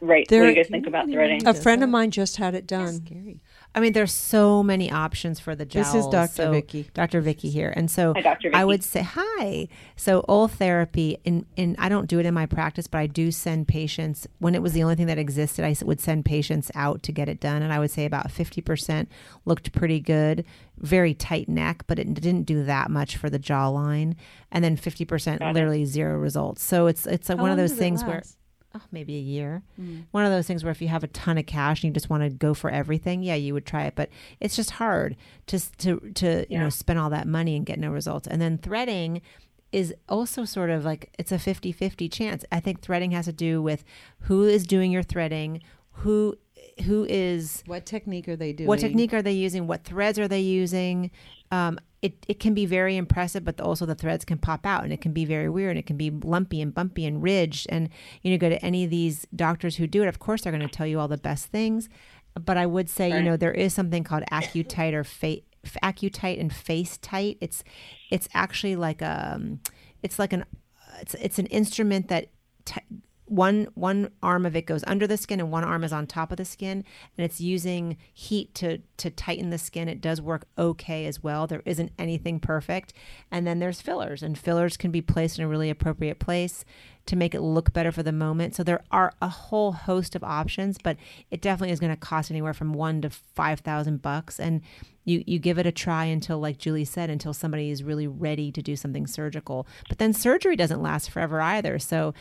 [0.00, 0.26] Right.
[0.28, 1.46] There- what do you guys think about threading?
[1.46, 3.04] A friend of mine just had it done.
[3.04, 3.40] scary.
[3.74, 5.92] I mean, there's so many options for the jowls.
[5.94, 6.32] This is Dr.
[6.32, 6.90] So- Vicky.
[6.92, 7.22] Dr.
[7.22, 8.48] Vicky here, and so Hi, Dr.
[8.50, 8.54] Vicky.
[8.54, 9.66] I would say hi.
[9.96, 13.68] So Ultherapy, and and I don't do it in my practice, but I do send
[13.68, 14.26] patients.
[14.40, 17.28] When it was the only thing that existed, I would send patients out to get
[17.30, 19.08] it done, and I would say about fifty percent
[19.46, 20.44] looked pretty good,
[20.78, 24.16] very tight neck, but it didn't do that much for the jawline,
[24.50, 25.54] and then fifty percent Got it.
[25.54, 26.62] literally zero results.
[26.62, 28.22] So it's it's like one of those does it things where.
[28.74, 29.62] Oh, maybe a year.
[29.80, 30.04] Mm.
[30.12, 32.08] One of those things where if you have a ton of cash and you just
[32.08, 33.94] want to go for everything, yeah, you would try it.
[33.94, 34.08] But
[34.40, 35.16] it's just hard
[35.48, 36.60] to to to you Yeah.
[36.64, 38.26] know spend all that money and get no results.
[38.26, 39.20] And then threading
[39.72, 42.44] is also sort of like it's a 50-50 chance.
[42.52, 43.84] I think threading has to do with
[44.20, 46.36] who is doing your threading, who
[46.86, 48.68] who is What technique are they doing?
[48.68, 49.66] what technique are they using?
[49.66, 51.10] What threads are they using?
[51.50, 54.92] Um, it, it can be very impressive, but also the threads can pop out and
[54.92, 57.68] it can be very weird and it can be lumpy and bumpy and ridged.
[57.70, 57.88] And
[58.22, 60.68] you know, go to any of these doctors who do it, of course, they're going
[60.68, 61.88] to tell you all the best things.
[62.34, 65.42] But I would say, you know, there is something called Accutite or fa-
[65.82, 67.38] Accutite and FaceTite.
[67.40, 67.62] It's
[68.10, 69.60] it's actually like a um,
[70.02, 70.44] it's like an
[71.00, 72.30] it's it's an instrument that
[72.64, 72.80] t-
[73.32, 76.30] one one arm of it goes under the skin and one arm is on top
[76.30, 76.84] of the skin.
[77.16, 79.88] And it's using heat to to tighten the skin.
[79.88, 81.46] It does work okay as well.
[81.46, 82.92] There isn't anything perfect.
[83.30, 86.64] And then there's fillers and fillers can be placed in a really appropriate place
[87.06, 88.54] to make it look better for the moment.
[88.54, 90.98] So there are a whole host of options but
[91.30, 94.38] it definitely is going to cost anywhere from 1 to 5000 bucks.
[94.38, 94.60] And
[95.04, 98.52] you you give it a try until like Julie said until somebody is really ready
[98.52, 99.66] to do something surgical.
[99.88, 101.78] But then surgery doesn't last forever either.
[101.78, 102.12] So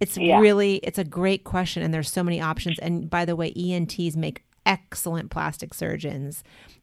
[0.00, 0.38] it's Yeah.
[0.40, 4.16] really it's a great question and there's so many options and by the way ENTs
[4.16, 6.42] make excellent plastic surgeons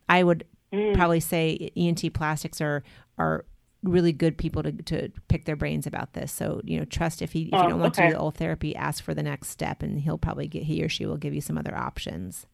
[0.09, 0.95] I would Mm.
[0.95, 2.83] probably say ENT plastics are
[3.17, 3.45] are
[3.83, 7.31] really good people to, to pick their brains about this so you know trust if
[7.33, 9.83] he if you Oh, don't want to do the Ultherapy ask for the next step
[9.83, 12.47] and he'll probably get he or she will give you some other options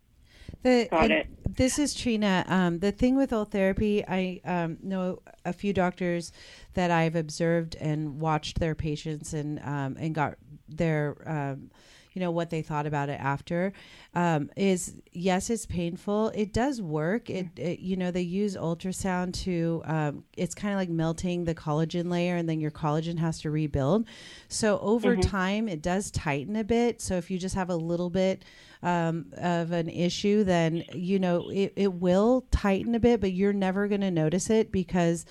[0.64, 1.28] The, Got it.
[1.56, 2.44] This is Trina.
[2.48, 6.32] Um, the thing with Ultherapy, I um, know a few doctors
[6.74, 10.36] that I've observed and watched their patients and um, and got
[10.78, 11.70] their um,
[12.14, 13.72] you know what they thought about it after.
[14.16, 16.30] Um, is yes, it's painful.
[16.36, 17.30] It does work.
[17.30, 19.82] It, it you know they use ultrasound to.
[19.86, 23.52] Um, it's kind of like melting the collagen layer, and then your collagen has to
[23.52, 24.06] rebuild.
[24.50, 25.30] So over Mhm.
[25.30, 27.02] time, it does tighten a bit.
[27.02, 28.44] So if you just have a little bit
[28.84, 33.54] um, of an issue, then you know it, it will tighten a bit, but you're
[33.54, 35.26] never going to notice it because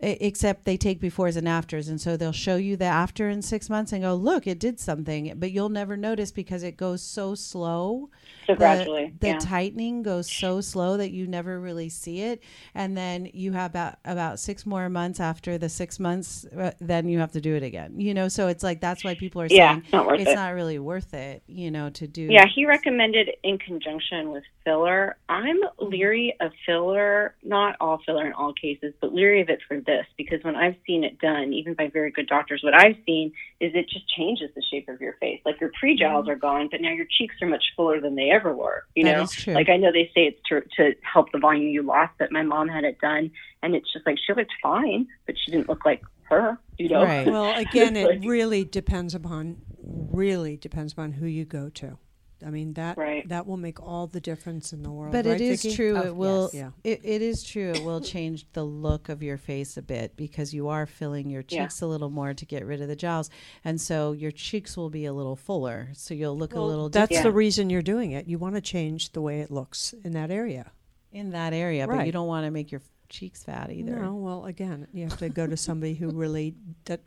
[0.00, 3.70] except they take befores and afters and so they'll show you the after in six
[3.70, 7.34] months and go look it did something but you'll never notice because it goes so
[7.34, 8.10] slow
[8.46, 9.14] So the, gradually.
[9.20, 9.38] the yeah.
[9.38, 12.42] tightening goes so slow that you never really see it
[12.74, 17.08] and then you have about about six more months after the six months uh, then
[17.08, 19.48] you have to do it again you know so it's like that's why people are
[19.48, 20.34] saying it's not worth it's it.
[20.34, 25.16] not really worth it you know to do Yeah, he recommended in conjunction with filler.
[25.28, 29.80] I'm leery of filler, not all filler in all cases, but leery of it for
[29.86, 33.32] this because when I've seen it done, even by very good doctors, what I've seen
[33.60, 35.40] is it just changes the shape of your face.
[35.44, 36.30] Like your pre jowls mm-hmm.
[36.30, 38.84] are gone, but now your cheeks are much fuller than they ever were.
[38.94, 42.12] You know, like I know they say it's to, to help the volume you lost,
[42.18, 43.30] but my mom had it done,
[43.62, 46.58] and it's just like she looked fine, but she didn't look like her.
[46.78, 47.26] You know, Right.
[47.26, 51.98] Well, again, it really depends upon really depends upon who you go to.
[52.44, 53.26] I mean that Right.
[53.28, 55.12] that will make all the difference in the world.
[55.12, 55.74] but right, it is Vicki?
[55.76, 56.72] true Oh, it will yes.
[56.84, 60.52] it, it is true it will change the look of your face a bit because
[60.52, 61.62] you are filling your Yeah.
[61.64, 63.30] cheeks a little more to get rid of the jowls
[63.64, 66.88] and so your cheeks will be a little fuller so you'll look Well, a little
[66.90, 68.26] that's different the reason you're doing it.
[68.26, 70.70] You want to change the way it looks in that area.
[71.12, 74.44] in that area but you don't want to make your cheeks fat either No, well,
[74.46, 76.54] again, you have to go to somebody who really
[76.86, 77.00] that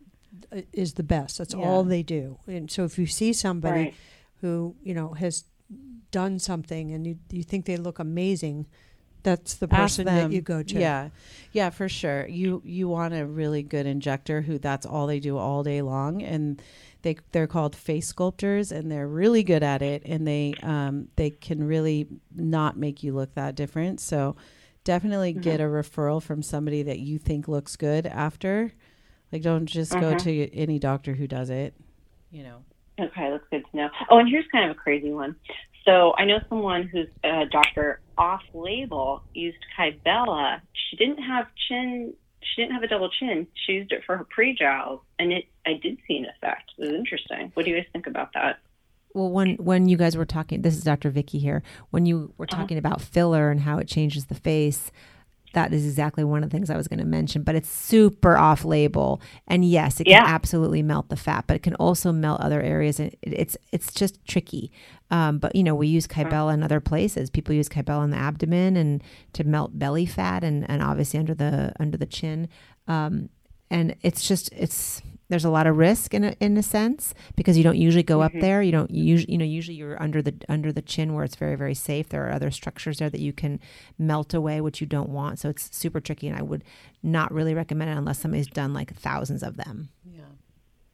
[0.51, 1.37] uh, is the best.
[1.39, 1.61] That's Yeah.
[1.65, 2.37] all they do.
[2.47, 3.93] And so if you see somebody Right.
[4.41, 5.43] Who you know has
[6.11, 8.65] done something and you you think they look amazing,
[9.23, 10.79] that's the person that you go to.
[10.79, 11.09] Yeah,
[11.51, 12.27] yeah, for sure.
[12.27, 16.21] You you want a really good injector who that's all they do all day long,
[16.23, 16.61] and
[17.01, 21.29] they they're called face sculptors, and they're really good at it, and they um they
[21.31, 23.99] can really not make you look that different.
[23.99, 24.35] So
[24.85, 28.71] definitely get a referral from somebody that you think looks good after.
[29.33, 30.19] Like, don't just go Mhm.
[30.23, 31.73] to any doctor who does it.
[32.31, 32.63] You know.
[32.99, 33.89] Okay, that's good to know.
[34.09, 35.35] Oh, and here's kind of a crazy one.
[35.85, 40.61] So I know someone who's a doctor off label used Kybella.
[40.73, 42.13] She didn't have chin.
[42.41, 43.47] She didn't have a double chin.
[43.65, 45.45] She used it for her pre-jowls, and it.
[45.65, 46.71] I did see an effect.
[46.77, 47.51] It was interesting.
[47.53, 48.59] What do you guys think about that?
[49.13, 51.09] Well, when when you guys were talking, this is Dr.
[51.09, 51.63] Vicky here.
[51.91, 52.61] When you were uh-huh.
[52.61, 54.91] talking about filler and how it changes the face,
[55.57, 57.41] that is exactly one of the things I was going to mention.
[57.41, 60.23] But it's super off label, and yes, it can Yeah.
[60.25, 64.23] absolutely melt the fat, but it can also melt other areas, and it's it's just
[64.25, 64.71] tricky.
[65.09, 67.29] Um, but you know, we use Kybella in other places.
[67.29, 71.33] People use Kybella in the abdomen and to melt belly fat, and and obviously under
[71.33, 72.47] the under the chin.
[72.87, 73.29] Um,
[73.69, 77.57] and it's just it's there's a lot of risk in a, in a sense because
[77.57, 78.41] you don't usually go up mm-hmm.
[78.41, 78.61] there.
[78.61, 81.55] You don't usually you know usually you're under the under the chin where it's very
[81.55, 82.09] very safe.
[82.09, 83.59] There are other structures there that you can
[83.97, 85.39] melt away, which you don't want.
[85.39, 86.63] So it's super tricky, and I would
[87.03, 89.89] not really recommend it unless somebody's done like thousands of them.
[90.05, 90.21] Yeah.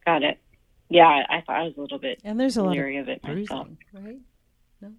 [0.04, 0.38] Got it.
[0.90, 3.22] Yeah, I thought I was a little bit And there's a lot of of it
[3.24, 3.66] myself.
[3.66, 4.18] bruising, right?
[4.80, 4.92] No?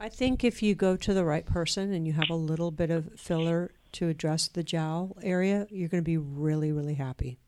[0.00, 2.90] I think if you go to the right person and you have a little bit
[2.90, 7.38] of filler to address the jowl area, you're going to be really, really happy.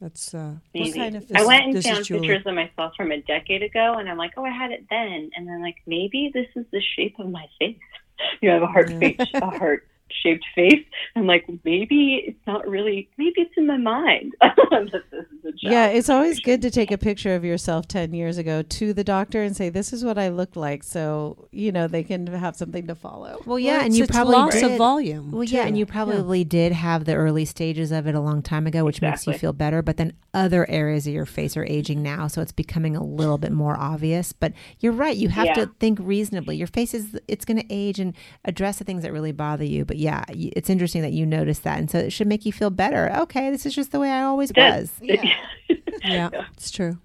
[0.00, 0.92] That's uh, Maybe.
[0.92, 4.08] kind of- I went and this found pictures of myself from a decade ago, and
[4.08, 7.18] I'm like, oh, I had it then, and then like maybe this is the shape
[7.18, 7.76] of my face.
[8.40, 8.98] You have a heart Yeah.
[8.98, 9.86] face, a heart
[10.22, 10.84] shaped face.
[11.16, 13.08] I'm like, maybe it's not really.
[13.18, 14.34] Maybe it's in my mind.
[14.40, 17.88] that this is a job Yeah, it's always good to take a picture of yourself
[17.88, 20.82] 10 years ago to the doctor and say, This is what I look like.
[20.84, 23.40] So, you know, they can have something to follow.
[23.46, 24.64] Well, yeah, Well, and you probably loss did.
[24.72, 25.30] of volume.
[25.32, 28.66] Well, yeah, and you probably did have the early stages of it a long time
[28.66, 29.82] ago, which makes you feel better.
[29.82, 33.38] But then other areas of your face are aging now, so it's becoming a little
[33.38, 34.32] bit more obvious.
[34.32, 35.54] But you're right; you have Yeah.
[35.54, 36.56] to think reasonably.
[36.56, 39.84] Your face is it's going to age and address the things that really bother you.
[39.84, 42.70] But yeah, it's interesting that you noticed that, and so it should make you feel
[42.70, 43.10] better.
[43.22, 44.92] Okay, this is just the way I always That- was.
[45.00, 45.22] yeah,
[46.04, 46.98] yeah, it's true.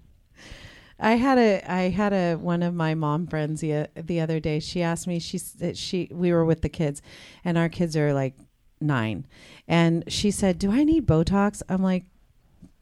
[0.98, 4.60] I had a I had a one of my mom friends the the other day.
[4.60, 7.02] She asked me she s- she we were with the kids,
[7.44, 8.34] and our kids are like
[8.80, 9.26] nine,
[9.66, 12.04] and she said, "Do I need Botox?" I'm like,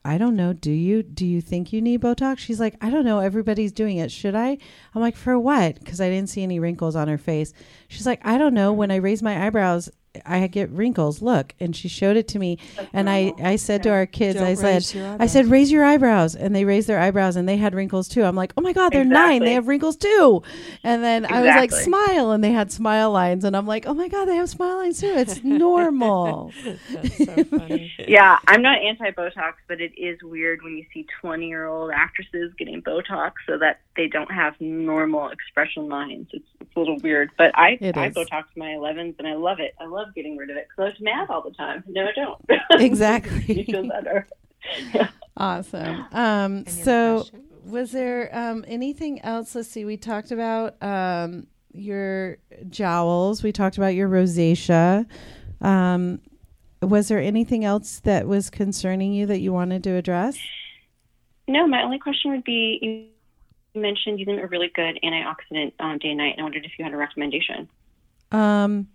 [0.04, 0.52] "I don't know.
[0.52, 3.20] Do you do you think you need Botox?" She's like, "I don't know.
[3.20, 4.10] Everybody's doing it.
[4.12, 4.58] Should I?"
[4.94, 7.54] I'm like, "For what?" Because I didn't see any wrinkles on her face.
[7.88, 8.74] She's like, "I don't know.
[8.74, 9.90] When I raise my eyebrows."
[10.26, 11.22] I get wrinkles.
[11.22, 12.58] Look, and she showed it to me,
[12.92, 15.72] and I, I said to our kids, Don't I said, raise your I said, raise
[15.72, 16.34] your eyebrows.
[16.34, 18.24] And they raised their eyebrows and they had wrinkles too.
[18.24, 19.42] I'm like, oh my God, they're nine.
[19.42, 20.42] They have wrinkles too.
[20.82, 22.32] And then I was like, smile.
[22.32, 23.44] And they had smile lines.
[23.44, 25.14] And I'm like, oh my God, they have smile lines too.
[25.14, 26.52] It's normal.
[26.90, 27.92] That's so funny.
[27.98, 33.32] Yeah, I'm not anti-Botox, but it is weird when you see 20-year-old actresses getting Botox
[33.46, 36.28] so that they don't have normal expression lines.
[36.32, 38.14] It's, it's a little weird, but I It I is.
[38.14, 39.74] Botox my 11s and I love it.
[39.78, 41.84] I love getting rid of it because I was mad all the time.
[41.86, 42.40] No, I don't.
[42.82, 43.54] Exactly.
[43.54, 44.26] you feel better.
[45.36, 46.06] awesome.
[46.12, 47.42] Um, so questions?
[47.64, 49.54] was there um, anything else?
[49.54, 49.84] Let's see.
[49.84, 52.38] We talked about um, your
[52.68, 53.42] jowls.
[53.42, 55.06] We talked about your rosacea.
[55.60, 56.20] Um,
[56.80, 60.38] was there anything else that was concerning you that you wanted to address?
[61.46, 62.78] No, my only question would be
[63.74, 66.72] you mentioned using a really good antioxidant um, day and night, and I wondered if
[66.78, 67.68] you had a recommendation.
[68.30, 68.88] Um,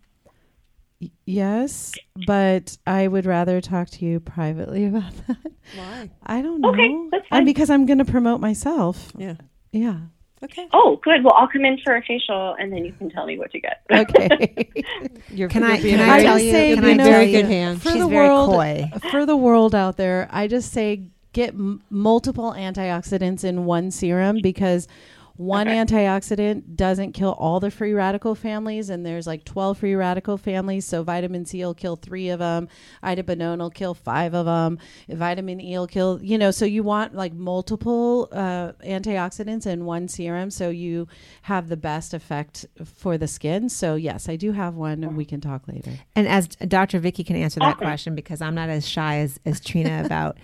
[1.02, 1.94] y- yes,
[2.26, 5.38] but I would rather talk to you privately about that.
[5.76, 6.10] Why?
[6.26, 6.70] I don't know.
[6.70, 7.46] Okay, that's And fine.
[7.46, 9.12] because I'm going to promote myself.
[9.18, 9.36] Yeah.
[9.72, 9.98] Yeah.
[10.44, 10.68] Okay.
[10.72, 11.24] Oh, good.
[11.24, 13.60] Well, I'll come in for a facial, and then you can tell me what to
[13.60, 13.82] get.
[13.92, 14.68] Okay.
[15.30, 17.38] You're, Can I- can I very- just you- say, can you I know, very good
[17.46, 17.82] you- hands.
[17.84, 18.92] for She's the very world, coy.
[19.12, 24.38] for the world out there, I just say get m- multiple antioxidants in one serum
[24.42, 24.88] because
[25.38, 25.78] one Okay.
[25.78, 30.86] antioxidant doesn't kill all the free radical families, and there's like 12 free radical families.
[30.86, 32.68] So vitamin C will kill three of them,
[33.04, 36.52] idebenone will kill five of them, vitamin E will kill, you know.
[36.52, 41.08] So you want like multiple uh, antioxidants in one serum, so you
[41.44, 43.70] have the best effect for the skin.
[43.70, 45.92] So yes, I do have one, and we can talk later.
[46.16, 47.00] And as Dr.
[47.00, 47.78] Vicky can answer that Awesome.
[47.80, 50.38] question because I'm not as shy as, as Trina about.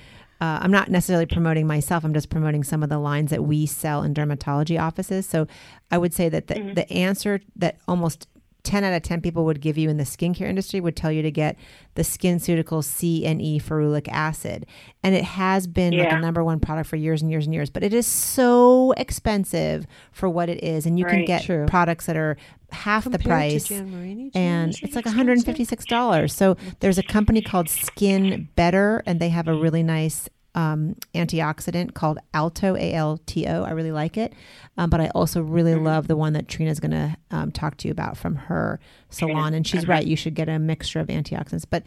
[0.44, 2.04] Uh, I'm not necessarily promoting myself.
[2.04, 5.26] I'm just promoting some of the lines that we sell in dermatology offices.
[5.26, 5.48] So
[5.90, 8.28] I would say that the, the answer that almost
[8.64, 11.22] 10 out of 10 people would give you in the skincare industry would tell you
[11.22, 11.58] to get
[11.96, 14.66] the SkinCeuticals C and E ferulic acid.
[15.04, 16.18] And it has been like Yeah.
[16.18, 19.86] a number one product for years and years and years, but it is so expensive
[20.12, 20.86] for what it is.
[20.86, 21.66] And you can get True.
[21.66, 22.38] products that are
[22.72, 23.68] half the Compared to price.
[23.68, 26.34] Jan Marini, and it's like $156.
[26.34, 29.62] So there's a company called Skin Better, and they have a mm-hmm.
[29.62, 33.64] really nice um, antioxidant called Alto, A L T O.
[33.64, 34.34] I really like it.
[34.78, 37.88] Um, but I also really love the one that Trina's going to um, talk to
[37.88, 38.80] you about from her
[39.10, 39.54] salon.
[39.54, 41.66] And she's right, you should get a mixture of antioxidants.
[41.70, 41.84] But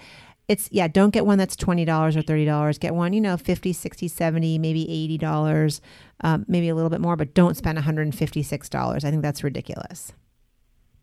[0.49, 2.81] it's, yeah, don't get one that's $20 or $30.
[2.81, 5.81] Get one, you know, 50 60 70 maybe $80,
[6.23, 9.05] um, maybe a little bit more, but don't spend $156.
[9.05, 10.13] I think that's ridiculous.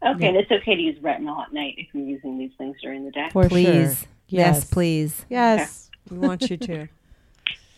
[0.05, 3.05] Okay, and it's okay to use retinol at night if you're using these things during
[3.05, 3.30] the day.
[3.32, 3.66] For please.
[3.66, 4.07] sure.
[4.28, 4.70] Yes, Yes.
[4.70, 5.26] please.
[5.30, 5.89] Yes.
[6.09, 6.88] We want you to.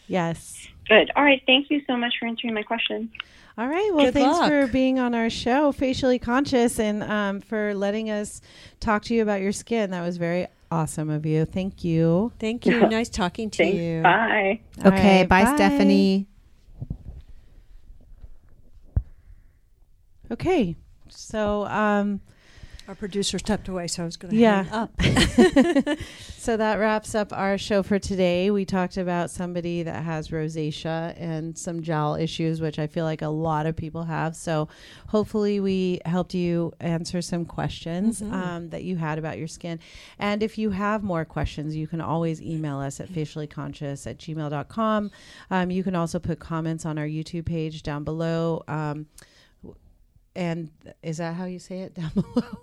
[0.07, 0.67] Yes.
[0.87, 1.11] Good.
[1.15, 1.41] All right.
[1.45, 3.09] Thank you so much for answering my question.
[3.57, 3.89] All right.
[3.93, 4.49] Well, Good thanks luck.
[4.49, 8.41] for being on our show, Facially Conscious, and um, for letting us
[8.79, 9.91] talk to you about your skin.
[9.91, 11.45] That was very awesome of you.
[11.45, 12.31] Thank you.
[12.39, 12.81] Thank you.
[12.89, 13.77] Nice talking to Thanks.
[13.77, 14.01] you.
[14.01, 14.59] Bye.
[14.83, 16.27] All Okay, right, bye, Stephanie.
[20.31, 20.75] Okay.
[21.09, 22.19] So, um,
[22.87, 24.63] Our producer stepped away, so I was going to Yeah.
[24.63, 25.01] hang up.
[26.37, 28.51] so that wraps up our show for today.
[28.51, 33.23] We talked about somebody that has rosacea and some jowl issues, which I feel like
[33.23, 34.35] a lot of people have.
[34.35, 34.67] So
[35.07, 39.79] hopefully we helped you answer some questions um, that you had about your skin.
[40.19, 45.09] And if you have more questions, you can always email us at faciallyconscious at gmail.com.
[45.49, 48.63] Um, you can also put comments on our YouTube page down below.
[48.67, 49.07] Um,
[50.35, 50.69] and
[51.01, 52.57] is that how you say it down below?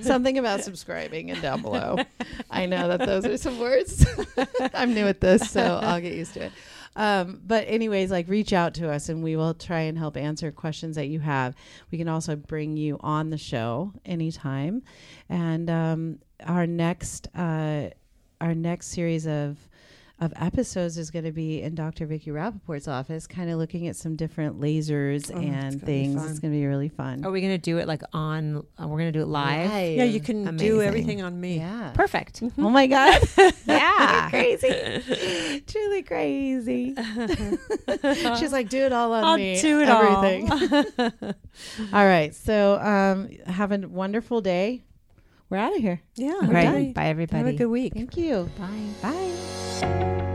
[0.00, 1.98] Something about subscribing and down below.
[2.50, 4.04] I know that those are some words.
[4.74, 6.52] I'm new at this, so I'll get used to it.
[6.96, 10.50] Um, but anyways, like reach out to us and we will try and help answer
[10.50, 11.54] questions that you have.
[11.90, 14.82] We can also bring you on the show anytime.
[15.28, 17.90] And um, our next uh,
[18.40, 19.67] our next series of
[20.20, 22.04] of episodes is going to be in Dr.
[22.06, 26.16] Vicky Rappaport's office, kind of looking at some different lasers Oh, it's gonna and things.
[26.28, 27.24] It's going to be really fun.
[27.24, 29.70] Are we going to do it like on, uh, we're going to do it live?
[29.70, 31.58] Yeah, you can do everything on me.
[31.58, 31.92] Yeah.
[31.94, 32.42] Perfect.
[32.58, 33.22] Oh my God.
[33.66, 34.28] Yeah.
[34.30, 35.62] crazy.
[35.66, 36.94] Truly crazy.
[38.38, 39.60] She's like, do it all on I'll me.
[39.60, 40.50] do it everything.
[40.98, 41.34] all.
[41.92, 42.34] all right.
[42.34, 44.82] So um, have a wonderful day.
[45.50, 46.00] We're out of here.
[46.16, 46.32] yeah.
[46.42, 46.92] All right.
[46.94, 47.02] Bye.
[47.04, 47.38] Bye, everybody.
[47.44, 47.94] Have a good week.
[47.94, 48.50] Thank you.
[48.58, 48.88] Bye.
[49.02, 50.27] Bye you